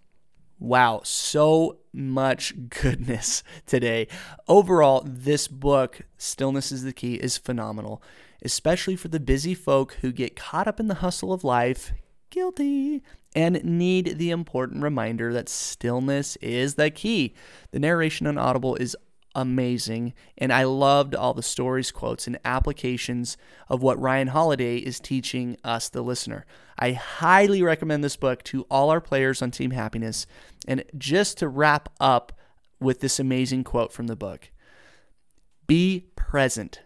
Wow, 0.59 1.01
so 1.03 1.79
much 1.91 2.53
goodness 2.69 3.43
today. 3.65 4.07
Overall, 4.47 5.03
this 5.05 5.47
book, 5.47 6.01
Stillness 6.17 6.71
is 6.71 6.83
the 6.83 6.93
Key, 6.93 7.15
is 7.15 7.37
phenomenal, 7.37 8.01
especially 8.41 8.95
for 8.95 9.09
the 9.09 9.19
busy 9.19 9.53
folk 9.53 9.97
who 10.01 10.11
get 10.11 10.35
caught 10.35 10.67
up 10.67 10.79
in 10.79 10.87
the 10.87 10.95
hustle 10.95 11.33
of 11.33 11.43
life, 11.43 11.91
guilty, 12.29 13.03
and 13.35 13.61
need 13.65 14.17
the 14.17 14.31
important 14.31 14.81
reminder 14.81 15.33
that 15.33 15.49
stillness 15.49 16.37
is 16.37 16.75
the 16.75 16.89
key. 16.89 17.35
The 17.71 17.79
narration 17.79 18.25
on 18.25 18.37
Audible 18.37 18.75
is 18.75 18.95
amazing. 19.35 20.13
And 20.37 20.51
I 20.51 20.63
loved 20.63 21.13
all 21.13 21.33
the 21.33 21.43
stories, 21.43 21.91
quotes, 21.91 22.25
and 22.25 22.39
applications 22.45 23.37
of 23.69 23.83
what 23.83 23.99
Ryan 23.99 24.29
Holiday 24.29 24.77
is 24.77 24.99
teaching 24.99 25.57
us, 25.63 25.89
the 25.89 26.01
listener. 26.01 26.45
I 26.79 26.93
highly 26.93 27.61
recommend 27.61 28.03
this 28.03 28.17
book 28.17 28.43
to 28.45 28.65
all 28.71 28.89
our 28.89 29.01
players 29.01 29.41
on 29.41 29.51
Team 29.51 29.71
Happiness. 29.71 30.25
And 30.67 30.83
just 30.97 31.37
to 31.39 31.47
wrap 31.47 31.89
up 31.99 32.33
with 32.79 33.01
this 33.01 33.19
amazing 33.19 33.63
quote 33.63 33.91
from 33.91 34.07
the 34.07 34.15
book 34.15 34.49
Be 35.67 36.07
present. 36.15 36.81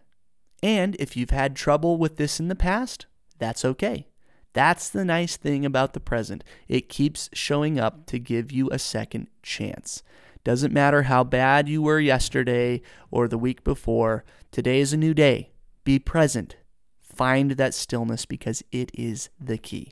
And 0.62 0.96
if 1.00 1.16
you've 1.16 1.30
had 1.30 1.56
trouble 1.56 1.98
with 1.98 2.18
this 2.18 2.40
in 2.40 2.50
the 2.50 2.56
past, 2.56 3.06
that's 3.38 3.64
okay. 3.64 4.08
That's 4.54 4.90
the 4.90 5.06
nice 5.06 5.38
thing 5.38 5.66
about 5.66 5.94
the 5.94 6.00
present. 6.00 6.44
It 6.68 6.90
keeps 6.90 7.30
showing 7.34 7.80
up 7.80 8.06
to 8.08 8.20
give 8.20 8.52
you 8.52 8.70
a 8.72 8.80
second 8.80 9.28
chance. 9.44 10.04
Doesn't 10.44 10.74
matter 10.74 11.04
how 11.04 11.24
bad 11.24 11.68
you 11.68 11.82
were 11.82 12.00
yesterday 12.00 12.82
or 13.12 13.28
the 13.28 13.38
week 13.38 13.64
before, 13.64 14.24
today 14.52 14.80
is 14.80 14.94
a 14.94 14.98
new 14.98 15.14
day. 15.14 15.52
Be 15.84 16.00
present. 16.00 16.56
Find 17.02 17.52
that 17.52 17.74
stillness 17.74 18.26
because 18.26 18.64
it 18.72 18.92
is 18.94 19.30
the 19.40 19.58
key. 19.58 19.92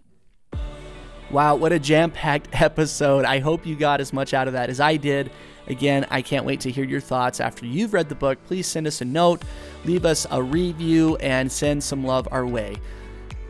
Wow, 1.29 1.55
what 1.55 1.73
a 1.73 1.79
jam 1.79 2.11
packed 2.11 2.47
episode. 2.61 3.25
I 3.25 3.39
hope 3.39 3.65
you 3.65 3.75
got 3.75 3.99
as 3.99 4.13
much 4.13 4.33
out 4.33 4.47
of 4.47 4.53
that 4.53 4.69
as 4.69 4.79
I 4.79 4.95
did. 4.95 5.29
Again, 5.67 6.05
I 6.09 6.21
can't 6.21 6.45
wait 6.45 6.61
to 6.61 6.71
hear 6.71 6.85
your 6.85 7.01
thoughts 7.01 7.41
after 7.41 7.65
you've 7.65 7.93
read 7.93 8.07
the 8.07 8.15
book. 8.15 8.41
Please 8.45 8.67
send 8.67 8.87
us 8.87 9.01
a 9.01 9.05
note, 9.05 9.41
leave 9.83 10.05
us 10.05 10.25
a 10.31 10.41
review, 10.41 11.17
and 11.17 11.51
send 11.51 11.83
some 11.83 12.05
love 12.05 12.29
our 12.31 12.47
way. 12.47 12.77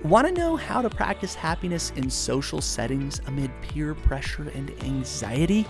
Want 0.03 0.27
to 0.27 0.33
know 0.33 0.55
how 0.55 0.81
to 0.81 0.89
practice 0.89 1.35
happiness 1.35 1.91
in 1.95 2.09
social 2.09 2.61
settings 2.61 3.21
amid 3.27 3.51
peer 3.61 3.93
pressure 3.93 4.49
and 4.55 4.71
anxiety? 4.83 5.67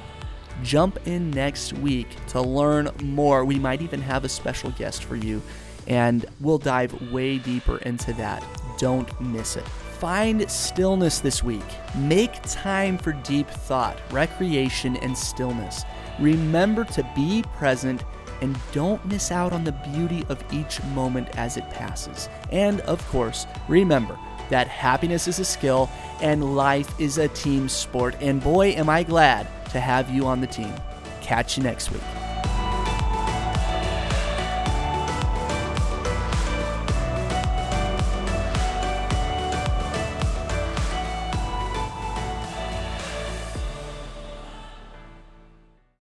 Jump 0.64 1.00
in 1.06 1.32
next 1.32 1.74
week 1.74 2.08
to 2.28 2.42
learn 2.42 2.90
more. 3.04 3.46
We 3.46 3.60
might 3.60 3.82
even 3.82 4.02
have 4.02 4.24
a 4.24 4.30
special 4.30 4.72
guest 4.72 5.04
for 5.04 5.16
you, 5.16 5.42
and 5.88 6.26
we'll 6.40 6.58
dive 6.58 7.12
way 7.12 7.38
deeper 7.38 7.78
into 7.80 8.14
that. 8.14 8.44
Don't 8.78 9.20
miss 9.22 9.56
it. 9.56 9.68
Find 10.00 10.50
stillness 10.50 11.20
this 11.20 11.44
week. 11.44 11.66
Make 11.96 12.40
time 12.44 12.98
for 12.98 13.14
deep 13.14 13.48
thought, 13.48 14.00
recreation, 14.12 14.98
and 14.98 15.18
stillness. 15.18 15.84
Remember 16.20 16.84
to 16.86 17.10
be 17.16 17.44
present 17.56 18.04
and 18.42 18.56
don't 18.72 19.04
miss 19.08 19.32
out 19.32 19.54
on 19.54 19.64
the 19.64 19.72
beauty 19.72 20.24
of 20.30 20.44
each 20.54 20.84
moment 20.94 21.28
as 21.38 21.58
it 21.58 21.68
passes. 21.72 22.30
And 22.52 22.82
of 22.82 23.06
course, 23.08 23.48
remember 23.68 24.18
that 24.50 24.68
happiness 24.68 25.28
is 25.28 25.40
a 25.40 25.46
skill 25.46 25.90
and 26.22 26.56
life 26.56 27.00
is 27.00 27.18
a 27.18 27.28
team 27.30 27.68
sport. 27.68 28.16
And 28.22 28.42
boy, 28.42 28.70
am 28.72 28.90
I 28.90 29.04
glad 29.04 29.48
to 29.70 29.80
have 29.80 30.10
you 30.10 30.28
on 30.28 30.42
the 30.42 30.48
team. 30.48 30.74
Catch 31.22 31.58
you 31.58 31.64
next 31.64 31.92
week. 31.92 32.17